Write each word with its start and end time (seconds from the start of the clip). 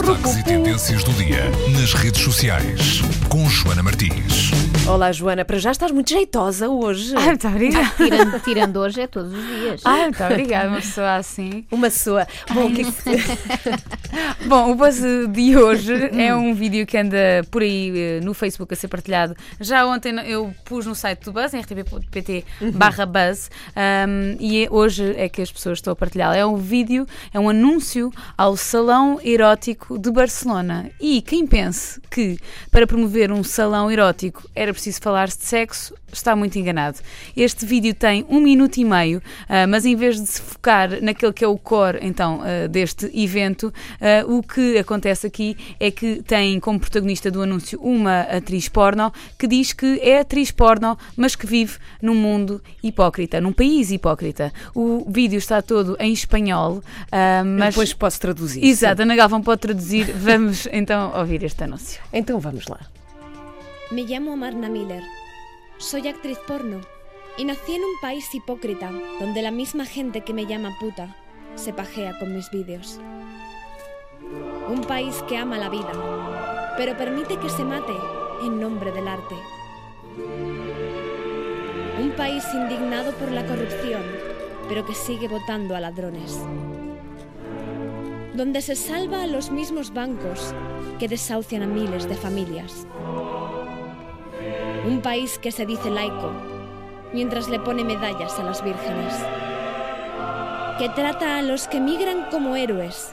Destaques 0.00 0.36
e 0.38 0.44
tendências 0.44 1.04
do 1.04 1.12
dia 1.12 1.44
nas 1.78 1.92
redes 1.92 2.22
sociais 2.22 3.02
com 3.28 3.46
Joana 3.50 3.82
Martins. 3.82 4.50
Olá, 4.88 5.12
Joana. 5.12 5.44
Para 5.44 5.58
já 5.58 5.70
estás 5.70 5.92
muito 5.92 6.08
jeitosa 6.08 6.68
hoje. 6.70 7.14
Ai, 7.14 7.26
muito 7.26 7.46
obrigada. 7.46 7.90
Tirando, 7.96 8.40
tirando 8.40 8.76
hoje 8.78 9.02
é 9.02 9.06
todos 9.06 9.30
os 9.32 9.46
dias. 9.46 9.82
Ai, 9.84 10.04
muito 10.04 10.24
obrigada, 10.24 10.68
uma 10.68 10.80
pessoa 10.80 11.16
assim. 11.16 11.66
Uma 11.70 11.88
pessoa. 11.88 12.26
Bom, 12.52 12.66
o 12.66 12.72
que 12.72 12.80
é 12.80 12.84
que... 12.84 13.90
Bom, 14.48 14.72
o 14.72 14.74
buzz 14.74 15.00
de 15.30 15.56
hoje 15.56 15.92
é 16.18 16.34
um 16.34 16.54
vídeo 16.54 16.84
que 16.86 16.96
anda 16.96 17.44
por 17.50 17.62
aí 17.62 17.92
eh, 17.94 18.20
no 18.24 18.34
Facebook 18.34 18.72
a 18.72 18.76
ser 18.76 18.88
partilhado. 18.88 19.36
Já 19.60 19.86
ontem 19.86 20.12
eu 20.26 20.52
pus 20.64 20.86
no 20.86 20.94
site 20.94 21.24
do 21.24 21.32
Buzz, 21.32 21.54
em 21.54 21.60
rtp.pt 21.60 22.44
barra 22.74 23.06
Buzz, 23.06 23.50
um, 23.76 24.36
e 24.40 24.64
é- 24.64 24.68
hoje 24.70 25.14
é 25.16 25.28
que 25.28 25.42
as 25.42 25.52
pessoas 25.52 25.78
estão 25.78 25.92
a 25.92 25.96
partilhá-lo. 25.96 26.34
É 26.34 26.44
um 26.44 26.56
vídeo, 26.56 27.06
é 27.32 27.38
um 27.38 27.48
anúncio 27.48 28.10
ao 28.36 28.56
Salão 28.56 29.20
Erótico 29.22 29.96
de 30.00 30.10
Barcelona. 30.10 30.90
E 30.98 31.20
quem 31.20 31.46
pense 31.46 32.00
que 32.10 32.38
para 32.70 32.86
promover 32.86 33.30
um 33.30 33.44
salão 33.44 33.90
erótico 33.90 34.48
era 34.54 34.72
preciso 34.72 35.00
falar-se 35.00 35.38
de 35.38 35.44
sexo, 35.44 35.94
está 36.12 36.34
muito 36.34 36.58
enganado. 36.58 36.98
Este 37.36 37.64
vídeo 37.66 37.94
tem 37.94 38.24
um 38.28 38.40
minuto 38.40 38.78
e 38.78 38.84
meio, 38.84 39.22
ah, 39.48 39.66
mas 39.66 39.84
em 39.84 39.94
vez 39.94 40.20
de 40.20 40.26
se 40.26 40.40
focar 40.40 41.02
naquele 41.02 41.32
que 41.32 41.44
é 41.44 41.48
o 41.48 41.58
core 41.58 41.98
então 42.02 42.40
ah, 42.42 42.66
deste 42.66 43.10
evento, 43.14 43.72
ah, 44.00 44.24
o 44.26 44.42
que 44.42 44.78
acontece 44.78 45.26
aqui 45.26 45.56
é 45.78 45.90
que 45.90 46.22
tem 46.22 46.58
como 46.60 46.80
protagonista 46.80 47.30
do 47.30 47.42
anúncio 47.42 47.80
uma 47.80 48.22
atriz 48.22 48.68
porno 48.68 49.12
que 49.38 49.46
diz 49.46 49.72
que 49.72 50.00
é 50.02 50.20
atriz 50.20 50.50
porno, 50.50 50.96
mas 51.16 51.36
que 51.36 51.46
vive 51.46 51.78
num 52.00 52.14
mundo 52.14 52.62
hipócrita, 52.82 53.40
num 53.40 53.52
país 53.52 53.90
hipócrita. 53.90 54.52
O 54.74 55.06
vídeo 55.08 55.38
está 55.38 55.62
todo 55.62 55.96
em 56.00 56.12
espanhol, 56.12 56.82
mas 57.56 57.74
Depois 57.74 57.92
posso 57.92 58.20
traduzir. 58.20 58.64
Exato, 58.64 59.02
Ana 59.02 59.14
Galvão 59.14 59.42
pode 59.42 59.60
traduzir. 59.60 59.79
Vamos 60.14 60.68
então 60.72 61.12
ouvir 61.16 61.42
este 61.44 61.64
anúncio. 61.64 62.02
Então 62.12 62.38
vamos 62.38 62.66
lá. 62.68 62.80
Me 63.90 64.02
llamo 64.02 64.32
Amarna 64.32 64.68
Miller. 64.68 65.02
Soy 65.78 66.06
actriz 66.08 66.38
porno 66.46 66.80
y 67.38 67.44
nací 67.44 67.74
en 67.74 67.82
un 67.82 68.00
país 68.02 68.34
hipócrita 68.34 68.90
donde 69.18 69.40
la 69.40 69.50
misma 69.50 69.86
gente 69.86 70.20
que 70.20 70.34
me 70.34 70.44
llama 70.44 70.76
puta 70.78 71.16
se 71.54 71.72
pajea 71.72 72.18
con 72.18 72.34
mis 72.34 72.50
vídeos. 72.50 73.00
Un 74.68 74.82
país 74.82 75.14
que 75.28 75.38
ama 75.38 75.58
la 75.58 75.70
vida, 75.70 75.92
pero 76.76 76.96
permite 76.96 77.38
que 77.38 77.48
se 77.48 77.64
mate 77.64 77.94
en 78.44 78.60
nombre 78.60 78.92
del 78.92 79.08
arte. 79.08 79.34
Un 81.98 82.12
país 82.16 82.44
indignado 82.52 83.12
por 83.12 83.32
la 83.32 83.46
corrupción, 83.46 84.02
pero 84.68 84.84
que 84.84 84.94
sigue 84.94 85.26
votando 85.26 85.74
a 85.74 85.80
ladrones. 85.80 86.38
Donde 88.34 88.62
se 88.62 88.76
salva 88.76 89.22
a 89.22 89.26
los 89.26 89.50
mismos 89.50 89.92
bancos 89.92 90.54
que 90.98 91.08
desahucian 91.08 91.62
a 91.62 91.66
miles 91.66 92.08
de 92.08 92.14
familias. 92.14 92.86
Un 94.86 95.00
país 95.02 95.38
que 95.38 95.50
se 95.50 95.66
dice 95.66 95.90
laico, 95.90 96.32
mientras 97.12 97.48
le 97.48 97.58
pone 97.58 97.84
medallas 97.84 98.38
a 98.38 98.44
las 98.44 98.62
vírgenes. 98.62 99.14
Que 100.78 100.88
trata 100.90 101.38
a 101.38 101.42
los 101.42 101.66
que 101.66 101.80
migran 101.80 102.26
como 102.30 102.54
héroes 102.54 103.12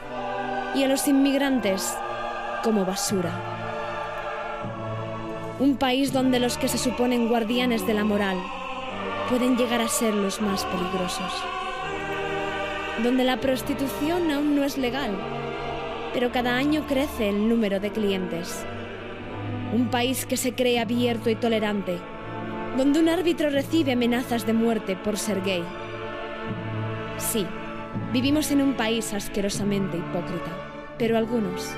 y 0.76 0.84
a 0.84 0.88
los 0.88 1.08
inmigrantes 1.08 1.98
como 2.64 2.86
basura. 2.86 3.32
Un 5.60 5.78
país 5.78 6.14
donde 6.14 6.40
los 6.40 6.58
que 6.58 6.68
se 6.68 6.78
suponen 6.78 7.28
guardianes 7.28 7.88
de 7.88 7.96
la 7.96 8.04
moral 8.04 8.38
pueden 9.30 9.58
llegar 9.58 9.82
a 9.82 9.90
ser 9.90 10.14
los 10.14 10.40
más 10.42 10.64
peligrosos. 10.66 11.34
Donde 13.04 13.24
la 13.24 13.38
prostitución 13.38 14.32
aún 14.32 14.56
no 14.56 14.64
es 14.64 14.78
legal, 14.78 15.12
pero 16.14 16.32
cada 16.32 16.58
año 16.58 16.86
crece 16.88 17.30
el 17.30 17.48
número 17.48 17.80
de 17.80 17.92
clientes. 17.92 18.66
Un 19.74 19.90
país 19.90 20.26
que 20.26 20.36
se 20.36 20.54
cree 20.54 20.80
abierto 20.80 21.30
y 21.30 21.36
tolerante, 21.36 21.98
donde 22.76 23.00
un 23.00 23.10
árbitro 23.10 23.50
recibe 23.50 23.92
amenazas 23.92 24.46
de 24.48 24.54
muerte 24.54 24.96
por 24.96 25.18
ser 25.18 25.44
gay. 25.44 25.64
Sí, 27.18 27.46
vivimos 28.14 28.50
en 28.52 28.62
un 28.62 28.74
país 28.74 29.14
asquerosamente 29.14 29.98
hipócrita, 29.98 30.52
pero 30.98 31.18
algunos 31.18 31.72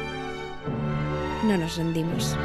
no 1.46 1.58
nos 1.58 1.78
rendimos. 1.78 2.38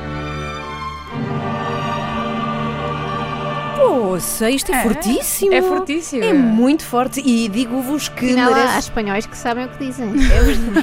Poxa, 3.89 4.51
isto 4.51 4.73
é, 4.73 4.77
É, 4.77 4.83
fortíssimo. 4.83 5.53
é 5.55 5.63
fortíssimo. 5.63 6.25
É 6.25 6.33
muito 6.33 6.85
forte 6.85 7.21
e 7.21 7.49
digo-vos 7.49 8.09
que 8.09 8.27
Afinal, 8.27 8.53
há 8.53 8.57
merece... 8.57 8.79
espanhóis 8.79 9.27
que 9.27 9.37
sabem 9.37 9.67
o 9.67 9.69
que 9.69 9.85
dizem. 9.85 10.09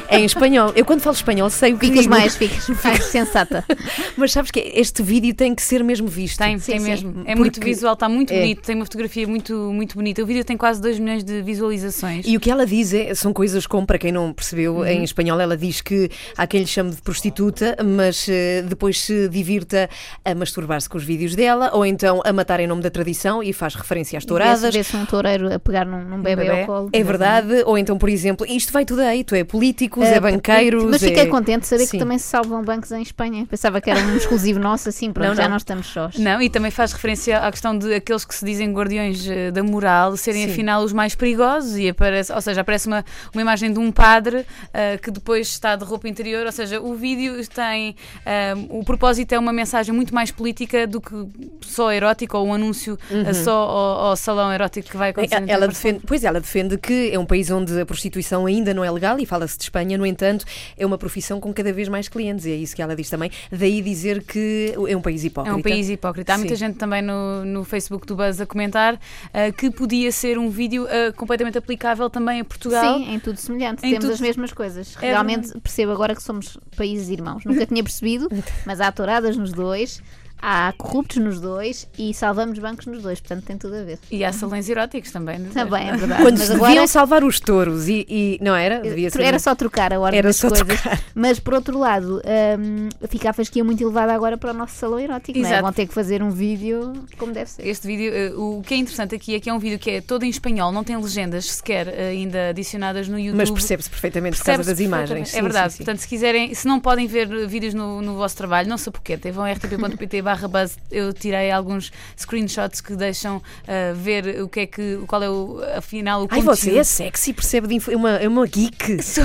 é 0.08 0.20
em 0.20 0.26
espanhol. 0.26 0.72
Eu 0.76 0.86
quando 0.86 1.02
falo 1.02 1.16
espanhol 1.16 1.50
sei 1.50 1.74
o 1.74 1.78
que 1.78 1.88
Ficas 1.88 2.02
digo. 2.04 2.14
mais, 2.14 2.36
ficas 2.36 2.70
mais 2.84 3.04
sensata. 3.06 3.66
Mas 4.16 4.32
sabes 4.32 4.52
que 4.52 4.60
este 4.76 5.02
vídeo 5.02 5.34
tem 5.34 5.56
que 5.56 5.62
ser 5.62 5.84
mesmo 5.84 6.08
visto. 6.08 6.38
Tem, 6.38 6.58
Sim, 6.60 6.72
tem 6.74 6.80
sim. 6.82 6.90
mesmo. 6.90 7.24
É 7.26 7.36
muito 7.36 7.60
visual, 7.60 7.94
está 7.94 8.08
muito 8.08 8.32
é. 8.34 8.40
bonito, 8.40 8.62
tem 8.62 8.76
uma 8.76 8.86
fotografia 8.86 9.28
muito, 9.28 9.54
muito 9.74 9.96
bonita. 9.96 10.22
O 10.22 10.26
vídeo 10.26 10.44
tem 10.46 10.56
quase 10.58 10.82
2 10.82 11.00
milhões 11.00 11.24
de 11.24 11.42
visualizações. 11.42 12.26
E 12.28 12.38
o 12.38 12.40
que 12.40 12.52
ela 12.52 12.66
diz 12.66 12.94
é, 12.94 13.14
são 13.16 13.34
coisas 13.34 13.66
como, 13.66 13.86
para 13.88 13.98
quem 13.98 14.12
não 14.12 14.32
percebeu, 14.34 14.76
Uhum. 14.78 14.86
em 14.86 15.04
espanhol 15.04 15.40
ela 15.40 15.58
diz 15.58 15.82
que 15.82 16.10
há 16.38 16.46
quem 16.46 16.62
lhe 16.62 16.68
chame 16.68 16.92
de 16.92 17.02
prostituta, 17.02 17.76
mas 17.84 18.28
eh, 18.30 18.62
depois 18.68 19.00
se 19.00 19.28
divirta 19.28 19.90
a 20.24 20.36
masturbar-se 20.36 20.88
com 20.88 20.98
os 20.98 21.04
vídeos 21.04 21.36
dela, 21.36 21.72
ou 21.74 21.86
então 21.86 22.22
a 22.24 22.32
matar 22.32 22.60
em 22.60 22.68
nome 22.68 22.82
da 22.82 22.91
tradição 22.92 23.42
e 23.42 23.52
faz 23.54 23.74
referência 23.76 24.18
às 24.18 24.26
touradas. 24.26 24.74
Vê-se 24.74 24.96
um 24.96 25.06
toureiro 25.06 25.54
a 25.54 25.60
pegar 25.60 25.86
num, 25.86 26.04
num 26.04 26.22
bebê, 26.22 26.44
bebê. 26.44 26.62
ao 26.62 26.66
colo. 26.68 26.90
É 26.94 27.04
verdade, 27.04 27.64
ou 27.66 27.78
então, 27.78 27.98
por 27.98 28.10
exemplo, 28.10 28.46
isto 28.48 28.72
vai 28.72 28.86
tudo 28.86 29.02
aí, 29.02 29.24
tu 29.24 29.34
é 29.36 29.44
políticos, 29.44 30.06
é, 30.06 30.16
Eh, 30.16 30.20
banqueiros. 30.20 30.84
Mas 30.84 31.02
fiquei 31.02 31.24
é... 31.24 31.26
contente 31.28 31.62
de 31.62 31.68
saber 31.68 31.86
Sim. 31.86 31.92
que 31.92 31.98
também 32.00 32.18
se 32.18 32.26
salvam 32.28 32.62
bancos 32.64 32.92
em 32.92 33.02
Espanha. 33.02 33.46
Pensava 33.50 33.80
que 33.82 33.90
era 33.90 34.00
um 34.00 34.16
exclusivo 34.18 34.60
nosso, 34.62 34.90
assim, 34.90 35.12
pronto, 35.12 35.30
Não, 35.30 35.36
já 35.36 35.44
não. 35.44 35.52
não 35.52 35.58
estamos 35.58 35.88
sós. 35.88 36.18
Não, 36.18 36.42
e 36.42 36.50
também 36.50 36.70
faz 36.72 36.92
referência 36.94 37.40
à 37.40 37.50
questão 37.52 37.78
de 37.78 37.94
aqueles 37.94 38.26
que 38.26 38.36
se 38.36 38.44
dizem 38.46 38.72
guardiões 38.74 39.28
eh, 39.28 39.52
da 39.52 39.64
moral 39.64 40.18
serem 40.18 40.46
Sim. 40.46 40.52
afinal 40.52 40.84
os 40.84 40.92
mais 40.94 41.16
perigosos 41.16 41.78
e 41.78 41.90
aparece, 41.90 42.32
ou 42.34 42.42
seja, 42.42 42.62
aparece 42.62 42.88
uma, 42.88 43.06
uma 43.34 43.42
imagem 43.42 43.72
de 43.72 43.80
um 43.80 43.92
padre 43.92 44.46
eh, 44.74 44.98
que 44.98 45.10
depois 45.12 45.48
está 45.48 45.76
de 45.76 45.84
roupa 45.86 46.08
interior, 46.08 46.46
ou 46.46 46.52
seja, 46.52 46.82
o 46.82 46.94
vídeo 46.96 47.36
tem 47.48 47.96
eh, 48.26 48.54
o 48.70 48.84
propósito 48.84 49.32
é 49.34 49.40
uma 49.40 49.54
mensagem 49.54 49.94
muito 49.94 50.14
mais 50.14 50.32
política 50.32 50.86
do 50.88 51.00
que 51.00 51.14
só 51.62 51.92
erótica 51.92 52.38
ou 52.38 52.48
um 52.48 52.54
anúncio 52.54 52.81
eh, 52.90 53.34
só 53.34 53.52
ao, 53.52 54.06
ao 54.08 54.16
salão 54.16 54.52
erótico 54.52 54.90
que 54.90 54.98
vai 54.98 55.10
acontecer. 55.10 55.36
Ela 55.36 55.44
então, 55.44 55.56
ela 55.56 55.68
defende, 55.68 56.02
pois 56.06 56.24
ela 56.24 56.40
defende 56.40 56.78
que 56.78 57.10
é 57.12 57.20
um 57.20 57.26
país 57.26 57.50
onde 57.52 57.80
a 57.82 57.86
prostituição 57.86 58.46
ainda 58.46 58.74
não 58.74 58.84
é 58.84 58.92
legal 58.92 59.20
e 59.20 59.26
fala-se 59.26 59.58
de 59.58 59.64
Espanha, 59.64 59.98
no 59.98 60.06
entanto, 60.06 60.46
é 60.78 60.86
uma 60.86 60.98
profissão 60.98 61.40
com 61.40 61.54
cada 61.54 61.72
vez 61.74 61.88
mais 61.88 62.08
clientes, 62.08 62.46
e 62.46 62.52
é 62.52 62.56
isso 62.56 62.76
que 62.76 62.82
ela 62.82 62.96
diz 62.96 63.10
também. 63.10 63.32
Daí 63.52 63.82
dizer 63.82 64.24
que 64.24 64.74
é 64.88 64.96
um 64.96 65.02
país 65.02 65.24
É 65.24 65.28
hipócrita. 65.28 65.58
um 65.58 65.62
país 65.62 65.90
hipócrita. 65.90 66.34
Há 66.34 66.38
muita 66.38 66.56
Sim. 66.56 66.60
gente 66.66 66.78
também 66.78 67.02
no, 67.02 67.46
no 67.46 67.64
Facebook 67.64 68.06
do 68.08 68.16
Buzz 68.16 68.40
a 68.42 68.46
comentar 68.46 69.00
ah, 69.34 69.52
que 69.52 69.70
podia 69.70 70.12
ser 70.12 70.38
um 70.38 70.50
vídeo 70.50 70.88
ah, 70.90 71.12
completamente 71.14 71.58
aplicável 71.58 72.10
também 72.10 72.40
a 72.42 72.46
Portugal. 72.46 72.98
Sim, 72.98 73.14
em 73.14 73.20
tudo 73.20 73.38
semelhante. 73.38 73.80
Em 73.86 73.90
Temos 73.92 74.06
tudo- 74.06 74.14
as 74.14 74.22
mesmas 74.22 74.52
coisas. 74.54 74.96
É 75.02 75.08
Realmente 75.12 75.58
percebo 75.60 75.92
agora 75.92 76.16
que 76.16 76.24
somos 76.24 76.58
países 76.76 77.10
irmãos. 77.10 77.44
Nunca 77.46 77.66
tinha 77.66 77.84
percebido, 77.84 78.30
mas 78.66 78.80
há 78.82 78.92
touradas 78.92 79.36
nos 79.38 79.52
dois, 79.52 80.02
há 80.42 80.74
corruptos 80.78 81.18
nos 81.18 81.40
dois 81.40 81.88
e 81.98 82.14
salvamos 82.14 82.58
bancos 82.60 82.86
nos 82.86 83.02
dois. 83.02 83.20
Portanto, 83.20 83.44
tem 83.46 83.58
tudo 83.58 83.76
a 83.76 83.84
ver. 83.84 84.00
E 84.10 84.24
há 84.26 84.32
salões 84.34 84.68
eróticos 84.70 85.12
também. 85.12 85.40
não 85.40 85.48
é? 85.50 85.54
Também 85.54 85.90
é 85.90 85.96
verdade. 85.98 86.22
Quando 86.24 86.38
mas 86.40 86.48
se 86.48 86.54
agora 86.54 86.68
deviam 86.72 86.88
salvar 86.88 87.24
os 87.24 87.40
touros 87.40 87.88
e, 87.88 88.06
e- 88.10 88.40
não 88.42 88.56
era? 88.56 88.80
Devia 88.82 89.10
ser 89.10 89.22
Era 89.22 89.40
só 89.40 89.54
trocar 89.56 89.94
a 89.94 90.00
ordem 90.00 90.18
Era 90.20 90.30
das 90.30 90.38
só 90.38 90.48
coisas. 90.50 90.68
trocar. 90.68 91.00
Mas 91.14 91.40
por 91.40 91.54
outro 91.54 91.78
lado, 91.78 92.22
hum, 92.60 92.90
fica 93.08 93.30
a 93.30 93.34
fasquia 93.34 93.64
muito 93.64 93.84
elevada 93.84 94.14
agora 94.14 94.38
para 94.38 94.52
o 94.52 94.54
nosso 94.54 94.76
salão 94.76 95.00
erótico. 95.00 95.38
Não 95.38 95.46
é? 95.46 95.50
Exato. 95.50 95.62
Vão 95.64 95.74
ter 95.74 95.88
que 95.88 95.94
fazer 95.94 96.24
um 96.24 96.30
vídeo 96.32 96.94
como 97.18 97.32
deve 97.34 97.50
ser. 97.50 97.68
Este 97.68 97.86
vídeo, 97.86 98.12
eh, 98.14 98.32
o 98.36 98.62
que 98.66 98.74
é 98.74 98.78
interessante 98.78 99.14
aqui 99.16 99.36
é 99.36 99.40
que 99.40 99.50
é 99.50 99.54
um 99.54 99.60
vídeo 99.60 99.78
que 99.78 99.90
é 99.92 100.02
todo 100.02 100.24
em 100.24 100.30
espanhol, 100.30 100.72
não 100.72 100.84
tem 100.84 100.98
legendas 100.98 101.46
sequer 101.52 101.88
eh, 101.88 102.10
ainda 102.10 102.50
adicionadas 102.50 103.08
no 103.08 103.20
YouTube. 103.20 103.38
Mas 103.38 103.52
percebe-se 103.52 103.90
perfeitamente 103.90 104.38
por 104.38 104.46
causa 104.46 104.64
das 104.64 104.80
imagens. 104.80 105.34
É 105.36 105.42
verdade. 105.42 105.74
sim, 105.74 105.78
sim. 105.78 105.84
Portanto, 105.84 106.00
se 106.00 106.08
quiserem, 106.08 106.54
se 106.54 106.68
não 106.68 106.80
podem 106.80 107.06
ver 107.08 107.28
vídeos 107.48 107.74
no, 107.74 108.02
no 108.02 108.16
vosso 108.16 108.36
trabalho, 108.36 108.68
não 108.70 108.78
se 108.78 108.90
apoquetem. 108.90 109.32
Vão 109.32 109.44
a 109.44 109.52
rtp.pt 109.52 110.22
barra 110.32 110.48
buzz. 110.48 110.78
Eu 110.90 111.14
tirei 111.14 111.52
alguns 111.52 111.92
screenshots 112.18 112.80
que 112.82 112.96
deixam 112.96 113.42
eh, 113.68 113.94
ver 113.94 114.42
o 114.42 114.48
que 114.48 114.62
é 114.62 114.66
que, 114.66 115.00
qual 115.08 115.22
é 115.24 115.30
o, 115.30 115.60
afinal 115.76 116.22
o 116.22 116.28
Ai, 116.32 116.42
conteúdo. 116.42 116.56
você 116.56 116.78
é 116.78 116.84
sexy, 116.84 117.34
percebe 117.34 117.68
de 117.68 117.92
é 117.92 117.96
uma, 117.96 118.12
é 118.18 118.28
uma 118.28 118.46
geek. 118.48 119.02
Sou... 119.04 119.24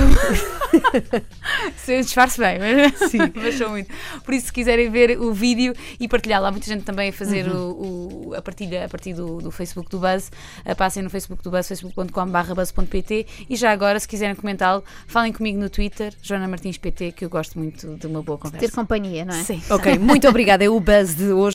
Se 1.77 1.93
eu 1.93 2.01
disfarço 2.01 2.39
bem, 2.41 2.57
mas, 2.59 3.11
mas 3.35 3.55
sou 3.55 3.69
muito. 3.69 3.89
Por 4.23 4.33
isso, 4.33 4.47
se 4.47 4.53
quiserem 4.53 4.89
ver 4.89 5.17
o 5.19 5.33
vídeo 5.33 5.73
e 5.99 6.07
partilhar 6.07 6.41
lá, 6.41 6.51
muita 6.51 6.65
gente 6.67 6.83
também 6.83 7.09
a 7.09 7.13
fazer 7.13 7.47
o, 7.47 8.29
o- 8.29 8.33
a 8.35 8.41
partilha 8.41 8.85
a 8.85 8.89
partir 8.89 9.13
do, 9.13 9.37
do 9.37 9.49
Facebook 9.51 9.89
do 9.89 9.99
Buzz, 9.99 10.31
eh, 10.65 10.75
passem 10.75 11.01
no 11.01 11.09
Facebook 11.09 11.41
do 11.43 11.49
Buzz, 11.51 11.67
facebook.com.br 11.67 12.53
buzz.pt 12.53 13.25
e 13.49 13.55
já 13.55 13.71
agora, 13.71 13.99
se 13.99 14.07
quiserem 14.07 14.35
comentá-lo, 14.35 14.83
falem 15.07 15.31
comigo 15.31 15.57
no 15.59 15.69
Twitter, 15.69 16.13
Joana 16.21 16.47
Martins 16.47 16.77
PT, 16.77 17.13
que 17.13 17.23
eu 17.25 17.29
gosto 17.29 17.57
muito 17.57 17.95
de 17.95 18.07
uma 18.07 18.21
boa 18.21 18.37
conversa. 18.37 18.65
Ter 18.67 18.73
companhia, 18.73 19.23
não 19.25 19.33
é? 19.35 19.43
Sim. 19.43 19.61
Ok, 19.69 19.97
muito 19.97 20.27
obrigada. 20.27 20.63
É 20.63 20.69
o 20.69 20.79
buzz 20.79 20.96
de 21.05 21.31
hoje. 21.31 21.37